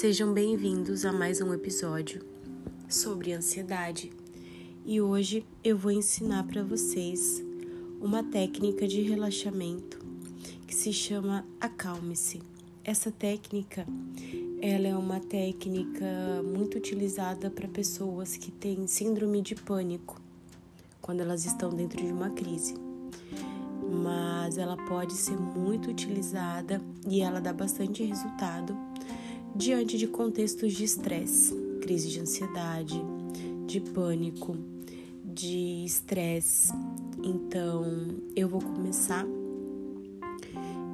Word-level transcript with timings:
Sejam 0.00 0.32
bem-vindos 0.32 1.04
a 1.04 1.12
mais 1.12 1.42
um 1.42 1.52
episódio 1.52 2.24
sobre 2.88 3.34
ansiedade. 3.34 4.10
E 4.86 4.98
hoje 4.98 5.44
eu 5.62 5.76
vou 5.76 5.90
ensinar 5.90 6.42
para 6.44 6.64
vocês 6.64 7.44
uma 8.00 8.24
técnica 8.24 8.88
de 8.88 9.02
relaxamento 9.02 9.98
que 10.66 10.74
se 10.74 10.90
chama 10.90 11.44
acalme-se. 11.60 12.40
Essa 12.82 13.12
técnica, 13.12 13.86
ela 14.62 14.88
é 14.88 14.96
uma 14.96 15.20
técnica 15.20 16.42
muito 16.44 16.78
utilizada 16.78 17.50
para 17.50 17.68
pessoas 17.68 18.38
que 18.38 18.50
têm 18.50 18.86
síndrome 18.86 19.42
de 19.42 19.54
pânico 19.54 20.18
quando 21.02 21.20
elas 21.20 21.44
estão 21.44 21.68
dentro 21.68 22.02
de 22.02 22.10
uma 22.10 22.30
crise. 22.30 22.74
Mas 24.02 24.56
ela 24.56 24.78
pode 24.78 25.12
ser 25.12 25.36
muito 25.36 25.90
utilizada 25.90 26.80
e 27.06 27.20
ela 27.20 27.38
dá 27.38 27.52
bastante 27.52 28.02
resultado 28.02 28.88
diante 29.60 29.98
de 29.98 30.06
contextos 30.06 30.72
de 30.72 30.84
estresse, 30.84 31.54
crise 31.82 32.08
de 32.08 32.18
ansiedade, 32.18 32.98
de 33.66 33.78
pânico, 33.78 34.56
de 35.22 35.84
estresse. 35.84 36.72
Então, 37.22 37.84
eu 38.34 38.48
vou 38.48 38.62
começar 38.62 39.26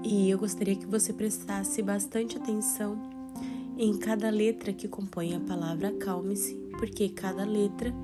e 0.05 0.29
eu 0.29 0.37
gostaria 0.37 0.75
que 0.75 0.85
você 0.85 1.13
prestasse 1.13 1.81
bastante 1.81 2.37
atenção 2.37 3.01
em 3.79 3.97
cada 3.97 4.31
letra 4.31 4.73
que 4.73 4.89
compõe 4.89 5.37
a 5.37 5.41
palavra 5.41 5.91
acalme-se, 5.91 6.57
porque 6.77 7.09
cada 7.09 7.45
letra 7.45 7.95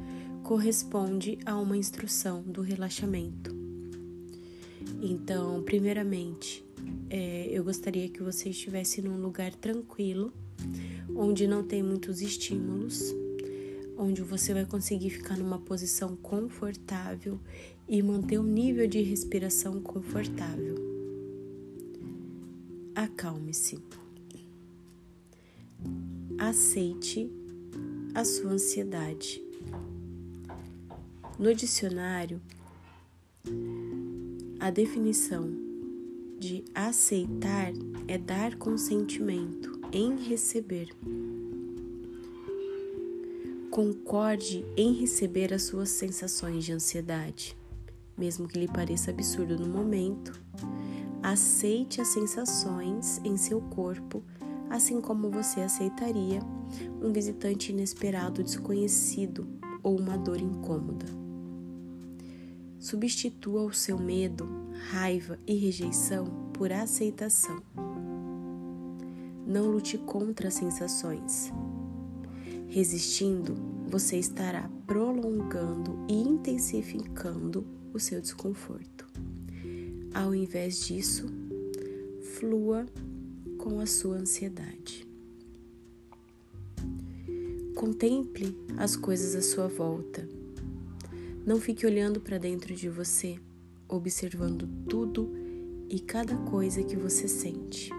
corresponde 0.45 1.41
a 1.45 1.59
uma 1.59 1.77
instrução 1.77 2.41
do 2.41 2.63
relaxamento. 2.63 3.53
Então, 5.03 5.61
primeiramente, 5.65 6.65
é, 7.15 7.47
eu 7.51 7.63
gostaria 7.63 8.09
que 8.09 8.23
você 8.23 8.49
estivesse 8.49 9.03
num 9.03 9.21
lugar 9.21 9.55
tranquilo, 9.55 10.33
onde 11.15 11.47
não 11.47 11.63
tem 11.63 11.83
muitos 11.83 12.23
estímulos, 12.23 13.15
onde 13.99 14.23
você 14.23 14.55
vai 14.55 14.65
conseguir 14.65 15.11
ficar 15.11 15.37
numa 15.37 15.59
posição 15.59 16.17
confortável 16.17 17.39
e 17.87 18.03
manter 18.03 18.39
um 18.39 18.45
nível 18.45 18.89
de 18.89 19.03
respiração 19.03 19.79
confortável. 19.83 20.75
Acalme-se. 22.95 23.79
Aceite 26.39 27.31
a 28.15 28.25
sua 28.25 28.53
ansiedade. 28.53 29.43
No 31.39 31.55
dicionário, 31.55 32.41
a 34.59 34.71
definição 34.71 35.62
de 36.43 36.65
aceitar 36.75 37.73
é 38.09 38.19
dar 38.19 38.57
consentimento 38.57 39.81
em 39.93 40.17
receber. 40.17 40.89
Concorde 43.71 44.67
em 44.77 44.93
receber 44.93 45.55
as 45.55 45.63
suas 45.63 45.89
sensações 45.91 46.65
de 46.65 46.73
ansiedade, 46.73 47.57
mesmo 48.19 48.49
que 48.49 48.59
lhe 48.59 48.67
pareça 48.67 49.13
absurdo 49.13 49.57
no 49.57 49.69
momento. 49.69 50.33
Aceite 51.23 52.01
as 52.01 52.09
sensações 52.09 53.21
em 53.25 53.37
seu 53.37 53.61
corpo, 53.61 54.21
assim 54.69 55.01
como 55.01 55.31
você 55.31 55.61
aceitaria 55.61 56.41
um 57.01 57.13
visitante 57.13 57.71
inesperado, 57.71 58.43
desconhecido 58.43 59.47
ou 59.81 59.97
uma 59.97 60.19
dor 60.19 60.41
incômoda. 60.41 61.22
Substitua 62.83 63.63
o 63.63 63.73
seu 63.73 63.97
medo, 63.97 64.45
raiva 64.91 65.39
e 65.47 65.55
rejeição 65.55 66.25
por 66.53 66.73
aceitação. 66.73 67.63
Não 69.47 69.71
lute 69.71 69.99
contra 69.99 70.49
as 70.49 70.55
sensações. 70.55 71.53
Resistindo, 72.67 73.55
você 73.87 74.19
estará 74.19 74.69
prolongando 74.85 75.97
e 76.09 76.15
intensificando 76.15 77.65
o 77.95 78.01
seu 78.01 78.21
desconforto. 78.21 79.07
Ao 80.13 80.35
invés 80.35 80.85
disso, 80.85 81.27
flua 82.35 82.85
com 83.59 83.79
a 83.79 83.87
sua 83.87 84.17
ansiedade. 84.17 85.07
Contemple 87.77 88.57
as 88.77 88.97
coisas 88.97 89.37
à 89.37 89.41
sua 89.41 89.69
volta. 89.69 90.42
Não 91.45 91.61
fique 91.61 91.85
olhando 91.85 92.21
para 92.21 92.39
dentro 92.39 92.73
de 92.73 92.89
você, 92.89 93.37
observando 93.89 94.69
tudo 94.89 95.33
e 95.91 95.99
cada 95.99 96.37
coisa 96.37 96.85
que 96.85 96.97
você 96.97 97.27
sente. 97.27 97.91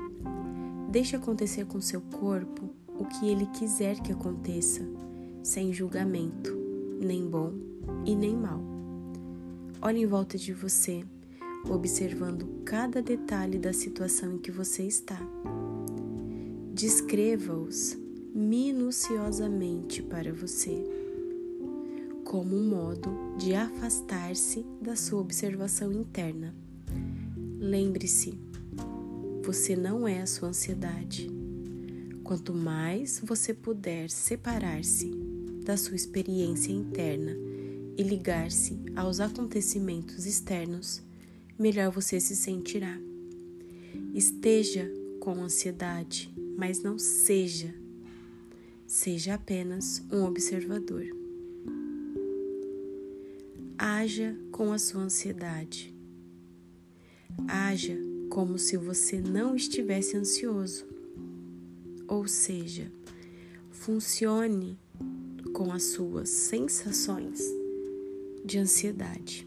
Deixe 0.90 1.16
acontecer 1.16 1.66
com 1.66 1.82
seu 1.82 2.00
corpo 2.00 2.70
o 2.88 3.03
que 3.06 3.28
ele 3.28 3.46
quiser 3.48 4.00
que 4.00 4.14
aconteça, 4.14 4.82
sem 5.44 5.74
julgamento, 5.74 6.56
nem 7.02 7.28
bom 7.28 7.53
e 8.06 8.16
nem 8.16 8.34
mal. 8.34 8.62
Olhe 9.82 10.03
em 10.03 10.06
volta 10.06 10.38
de 10.38 10.53
você, 10.53 11.03
observando 11.70 12.64
cada 12.64 13.02
detalhe 13.02 13.59
da 13.59 13.74
situação 13.74 14.36
em 14.36 14.38
que 14.38 14.52
você 14.52 14.84
está. 14.84 15.20
Descreva-os 16.74 17.98
minuciosamente 18.34 20.02
para 20.02 20.32
você, 20.32 21.03
como 22.34 22.58
um 22.58 22.68
modo 22.68 23.38
de 23.38 23.54
afastar-se 23.54 24.66
da 24.82 24.96
sua 24.96 25.22
observação 25.22 25.92
interna. 25.92 26.52
Lembre-se, 27.60 28.34
você 29.44 29.76
não 29.76 30.08
é 30.08 30.20
a 30.20 30.26
sua 30.26 30.50
ansiedade. 30.50 31.30
Quanto 32.24 32.52
mais 32.52 33.22
você 33.24 33.54
puder 33.54 34.10
separar-se 34.10 35.12
da 35.64 35.78
sua 35.78 35.96
experiência 35.96 36.72
interna 36.72 37.38
e 37.96 38.02
ligar-se 38.02 38.80
aos 38.96 39.20
acontecimentos 39.20 40.26
externos, 40.26 41.04
melhor 41.60 41.92
você 41.92 42.20
se 42.20 42.36
sentirá. 42.36 42.98
Esteja 44.12 44.92
com 45.20 45.36
ansiedade, 45.36 46.34
mas 46.58 46.82
não 46.82 46.98
seja. 46.98 47.76
Seja 48.88 49.36
apenas 49.36 50.04
um 50.12 50.24
observador. 50.24 51.22
Haja 53.86 54.34
com 54.50 54.72
a 54.72 54.80
sua 54.80 55.02
ansiedade. 55.02 55.94
Haja 57.46 57.98
como 58.30 58.58
se 58.58 58.78
você 58.78 59.20
não 59.20 59.58
estivesse 59.58 60.16
ansioso. 60.16 60.86
Ou 62.08 62.26
seja, 62.26 62.90
funcione 63.72 64.80
com 65.52 65.70
as 65.74 65.84
suas 65.84 66.30
sensações 66.30 67.42
de 68.46 68.58
ansiedade. 68.58 69.46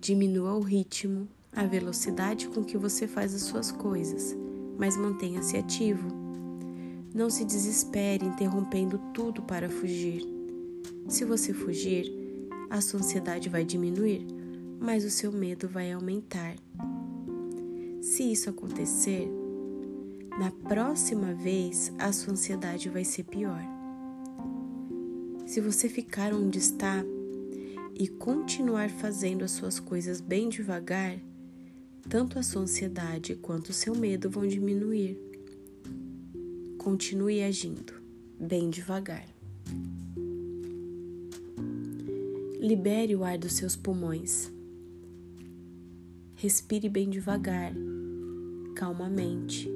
Diminua 0.00 0.54
o 0.54 0.60
ritmo, 0.60 1.28
a 1.52 1.66
velocidade 1.66 2.48
com 2.48 2.64
que 2.64 2.78
você 2.78 3.06
faz 3.06 3.34
as 3.34 3.42
suas 3.42 3.70
coisas, 3.70 4.34
mas 4.78 4.96
mantenha-se 4.96 5.58
ativo. 5.58 6.08
Não 7.14 7.28
se 7.28 7.44
desespere 7.44 8.24
interrompendo 8.24 8.98
tudo 9.12 9.42
para 9.42 9.68
fugir. 9.68 10.26
Se 11.08 11.26
você 11.26 11.52
fugir, 11.52 12.19
a 12.70 12.80
sua 12.80 13.00
ansiedade 13.00 13.48
vai 13.48 13.64
diminuir, 13.64 14.24
mas 14.80 15.04
o 15.04 15.10
seu 15.10 15.32
medo 15.32 15.68
vai 15.68 15.90
aumentar. 15.90 16.54
Se 18.00 18.22
isso 18.30 18.48
acontecer, 18.48 19.28
na 20.38 20.50
próxima 20.50 21.34
vez 21.34 21.92
a 21.98 22.12
sua 22.12 22.32
ansiedade 22.32 22.88
vai 22.88 23.04
ser 23.04 23.24
pior. 23.24 23.60
Se 25.46 25.60
você 25.60 25.88
ficar 25.88 26.32
onde 26.32 26.58
está 26.58 27.04
e 27.98 28.06
continuar 28.06 28.88
fazendo 28.88 29.44
as 29.44 29.50
suas 29.50 29.80
coisas 29.80 30.20
bem 30.20 30.48
devagar, 30.48 31.18
tanto 32.08 32.38
a 32.38 32.42
sua 32.42 32.62
ansiedade 32.62 33.34
quanto 33.34 33.70
o 33.70 33.74
seu 33.74 33.94
medo 33.96 34.30
vão 34.30 34.46
diminuir. 34.46 35.18
Continue 36.78 37.42
agindo 37.42 37.92
bem 38.38 38.70
devagar. 38.70 39.26
Libere 42.60 43.16
o 43.16 43.24
ar 43.24 43.38
dos 43.38 43.54
seus 43.54 43.74
pulmões. 43.74 44.52
Respire 46.34 46.90
bem 46.90 47.08
devagar, 47.08 47.72
calmamente, 48.76 49.66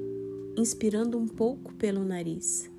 inspirando 0.55 1.17
um 1.17 1.27
pouco 1.27 1.73
pelo 1.73 2.05
nariz 2.05 2.69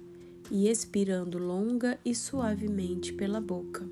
e 0.48 0.68
expirando 0.68 1.38
longa 1.38 1.98
e 2.04 2.14
suavemente 2.14 3.12
pela 3.12 3.40
boca. 3.40 3.84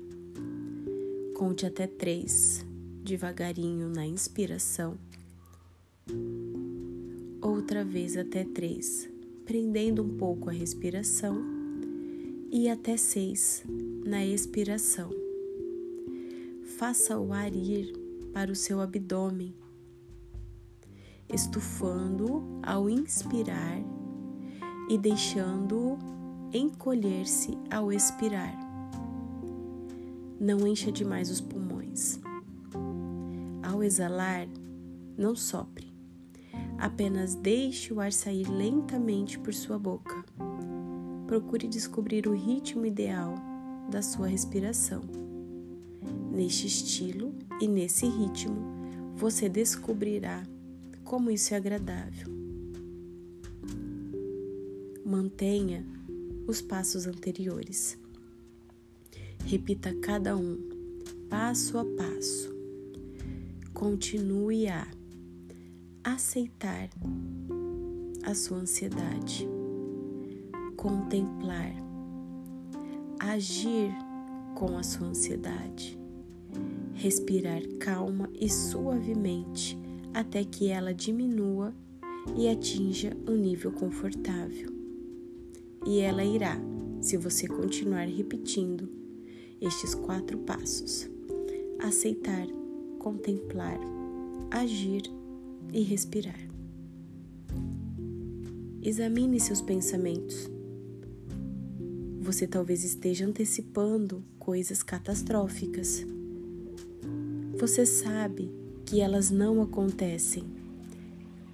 Conte 1.33 1.65
até 1.65 1.85
três, 1.85 2.65
devagarinho 3.03 3.89
na 3.89 4.07
inspiração. 4.07 4.97
Outra 7.41 7.83
vez 7.83 8.15
até 8.15 8.45
três, 8.45 9.09
prendendo 9.43 10.01
um 10.01 10.15
pouco 10.17 10.49
a 10.49 10.53
respiração. 10.53 11.43
E 12.49 12.69
até 12.69 12.95
seis 12.95 13.65
na 14.05 14.25
expiração. 14.25 15.24
Faça 16.77 17.17
o 17.17 17.31
ar 17.31 17.53
ir 17.53 17.93
para 18.33 18.51
o 18.51 18.55
seu 18.55 18.81
abdômen 18.81 19.55
estufando 21.33 22.43
ao 22.61 22.89
inspirar 22.89 23.79
e 24.89 24.97
deixando-o 24.97 25.97
encolher-se 26.53 27.57
ao 27.71 27.91
expirar. 27.91 28.53
Não 30.39 30.67
encha 30.67 30.91
demais 30.91 31.29
os 31.31 31.41
pulmões. 31.41 32.19
Ao 33.63 33.81
exalar, 33.81 34.47
não 35.17 35.35
sopre. 35.35 35.93
Apenas 36.77 37.35
deixe 37.35 37.93
o 37.93 37.99
ar 37.99 38.11
sair 38.11 38.47
lentamente 38.49 39.39
por 39.39 39.53
sua 39.53 39.79
boca. 39.79 40.23
Procure 41.25 41.67
descobrir 41.67 42.27
o 42.27 42.33
ritmo 42.33 42.85
ideal 42.85 43.33
da 43.89 44.01
sua 44.01 44.27
respiração. 44.27 45.24
Neste 46.35 46.67
estilo 46.67 47.33
e 47.61 47.67
nesse 47.67 48.05
ritmo, 48.05 48.57
você 49.15 49.47
descobrirá 49.47 50.43
como 51.05 51.31
isso 51.31 51.53
é 51.53 51.57
agradável. 51.57 52.27
Mantenha 55.05 55.85
os 56.45 56.61
passos 56.61 57.07
anteriores. 57.07 57.97
Repita 59.45 59.95
cada 60.01 60.35
um, 60.35 60.57
passo 61.29 61.77
a 61.77 61.85
passo. 61.85 62.53
Continue 63.73 64.67
a 64.67 64.85
aceitar 66.03 66.89
a 68.23 68.35
sua 68.35 68.57
ansiedade, 68.57 69.47
contemplar, 70.75 71.71
agir 73.19 73.89
com 74.55 74.77
a 74.77 74.83
sua 74.83 75.07
ansiedade, 75.07 75.97
respirar 76.93 77.61
calma 77.79 78.29
e 78.33 78.49
suavemente 78.49 79.77
até 80.13 80.43
que 80.43 80.69
ela 80.69 80.93
diminua 80.93 81.73
e 82.35 82.47
atinja 82.47 83.15
um 83.27 83.35
nível 83.35 83.71
confortável. 83.71 84.73
E 85.85 85.99
ela 85.99 86.23
irá, 86.23 86.59
se 87.01 87.17
você 87.17 87.47
continuar 87.47 88.07
repetindo 88.07 88.89
estes 89.61 89.93
quatro 89.93 90.37
passos: 90.39 91.09
aceitar, 91.79 92.47
contemplar, 92.97 93.79
agir 94.49 95.03
e 95.73 95.81
respirar. 95.81 96.39
Examine 98.81 99.39
seus 99.39 99.61
pensamentos. 99.61 100.49
Você 102.21 102.47
talvez 102.47 102.83
esteja 102.83 103.25
antecipando 103.25 104.23
coisas 104.39 104.81
catastróficas. 104.81 106.05
Você 107.57 107.85
sabe 107.85 108.51
que 108.85 108.99
elas 108.99 109.31
não 109.31 109.61
acontecem. 109.61 110.43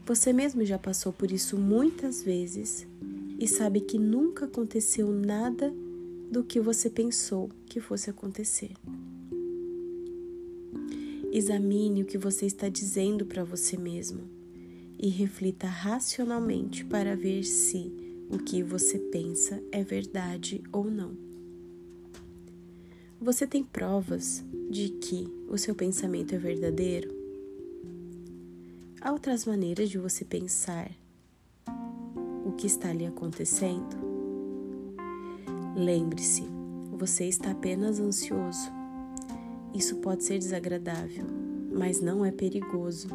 Você 0.05 0.33
mesmo 0.33 0.65
já 0.65 0.79
passou 0.79 1.13
por 1.13 1.31
isso 1.31 1.57
muitas 1.57 2.23
vezes 2.23 2.87
e 3.39 3.47
sabe 3.47 3.81
que 3.81 3.99
nunca 3.99 4.45
aconteceu 4.45 5.11
nada 5.11 5.71
do 6.31 6.43
que 6.43 6.59
você 6.59 6.89
pensou 6.89 7.49
que 7.67 7.79
fosse 7.79 8.09
acontecer. 8.09 8.71
Examine 11.31 12.01
o 12.01 12.05
que 12.05 12.17
você 12.17 12.47
está 12.47 12.67
dizendo 12.67 13.25
para 13.25 13.43
você 13.43 13.77
mesmo 13.77 14.21
e 14.99 15.07
reflita 15.07 15.67
racionalmente 15.67 16.83
para 16.83 17.15
ver 17.15 17.43
se 17.43 17.91
o 18.27 18.39
que 18.39 18.63
você 18.63 18.97
pensa 18.97 19.61
é 19.71 19.83
verdade 19.83 20.63
ou 20.71 20.89
não. 20.89 21.30
Você 23.23 23.45
tem 23.45 23.63
provas 23.63 24.43
de 24.71 24.89
que 24.89 25.31
o 25.47 25.55
seu 25.55 25.75
pensamento 25.75 26.33
é 26.33 26.39
verdadeiro? 26.39 27.13
Há 28.99 29.11
outras 29.11 29.45
maneiras 29.45 29.91
de 29.91 29.99
você 29.99 30.25
pensar 30.25 30.89
o 32.43 32.51
que 32.53 32.65
está 32.65 32.91
lhe 32.91 33.05
acontecendo? 33.05 33.95
Lembre-se, 35.75 36.45
você 36.97 37.25
está 37.25 37.51
apenas 37.51 37.99
ansioso. 37.99 38.71
Isso 39.71 39.97
pode 39.97 40.23
ser 40.23 40.39
desagradável, 40.39 41.27
mas 41.71 42.01
não 42.01 42.25
é 42.25 42.31
perigoso. 42.31 43.07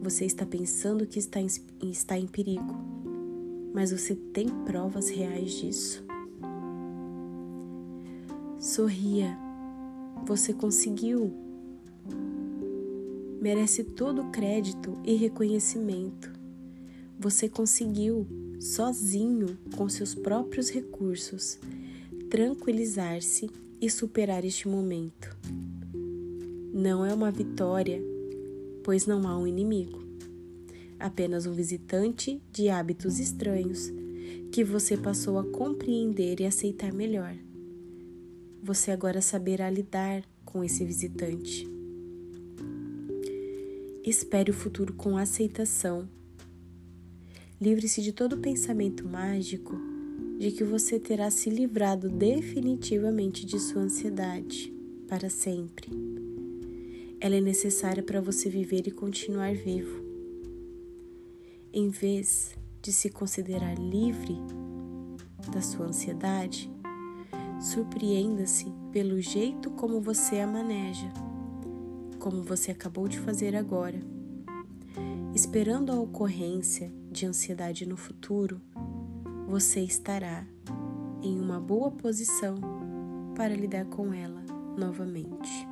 Você 0.00 0.24
está 0.24 0.46
pensando 0.46 1.06
que 1.06 1.18
está 1.18 1.38
em, 1.38 1.48
está 1.82 2.18
em 2.18 2.26
perigo, 2.26 2.74
mas 3.74 3.92
você 3.92 4.14
tem 4.14 4.48
provas 4.64 5.10
reais 5.10 5.52
disso. 5.52 6.07
Sorria, 8.68 9.34
você 10.26 10.52
conseguiu 10.52 11.32
merece 13.40 13.82
todo 13.82 14.20
o 14.20 14.30
crédito 14.30 14.92
e 15.06 15.14
reconhecimento. 15.14 16.30
Você 17.18 17.48
conseguiu, 17.48 18.26
sozinho, 18.60 19.56
com 19.74 19.88
seus 19.88 20.14
próprios 20.14 20.68
recursos, 20.68 21.58
tranquilizar-se 22.28 23.48
e 23.80 23.88
superar 23.88 24.44
este 24.44 24.68
momento. 24.68 25.34
Não 26.70 27.06
é 27.06 27.14
uma 27.14 27.30
vitória, 27.30 28.02
pois 28.84 29.06
não 29.06 29.26
há 29.26 29.38
um 29.38 29.46
inimigo, 29.46 29.98
apenas 31.00 31.46
um 31.46 31.54
visitante 31.54 32.38
de 32.52 32.68
hábitos 32.68 33.18
estranhos 33.18 33.90
que 34.52 34.62
você 34.62 34.94
passou 34.94 35.38
a 35.38 35.44
compreender 35.44 36.42
e 36.42 36.44
aceitar 36.44 36.92
melhor. 36.92 37.47
Você 38.68 38.90
agora 38.90 39.22
saberá 39.22 39.70
lidar 39.70 40.22
com 40.44 40.62
esse 40.62 40.84
visitante 40.84 41.66
Espere 44.04 44.50
o 44.50 44.54
futuro 44.54 44.92
com 44.92 45.16
aceitação. 45.16 46.06
Livre-se 47.58 48.02
de 48.02 48.12
todo 48.12 48.36
pensamento 48.36 49.08
mágico 49.08 49.74
de 50.38 50.50
que 50.50 50.64
você 50.64 51.00
terá 51.00 51.30
se 51.30 51.48
livrado 51.48 52.10
definitivamente 52.10 53.46
de 53.46 53.58
sua 53.58 53.80
ansiedade 53.80 54.70
para 55.08 55.30
sempre. 55.30 55.88
Ela 57.22 57.36
é 57.36 57.40
necessária 57.40 58.02
para 58.02 58.20
você 58.20 58.50
viver 58.50 58.86
e 58.86 58.90
continuar 58.90 59.54
vivo. 59.54 60.04
Em 61.72 61.88
vez 61.88 62.54
de 62.82 62.92
se 62.92 63.08
considerar 63.08 63.78
livre 63.78 64.36
da 65.50 65.62
sua 65.62 65.86
ansiedade, 65.86 66.70
surpreenda-se 67.60 68.72
pelo 68.92 69.20
jeito 69.20 69.70
como 69.70 70.00
você 70.00 70.40
a 70.40 70.46
maneja 70.46 71.12
como 72.18 72.42
você 72.42 72.72
acabou 72.72 73.08
de 73.08 73.18
fazer 73.18 73.56
agora. 73.56 73.98
Esperando 75.34 75.92
a 75.92 76.00
ocorrência 76.00 76.92
de 77.10 77.26
ansiedade 77.26 77.86
no 77.86 77.96
futuro, 77.96 78.60
você 79.46 79.80
estará 79.80 80.46
em 81.22 81.40
uma 81.40 81.60
boa 81.60 81.90
posição 81.90 82.56
para 83.34 83.54
lidar 83.54 83.86
com 83.86 84.12
ela 84.12 84.42
novamente. 84.76 85.66